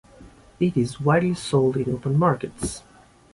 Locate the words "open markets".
1.93-2.81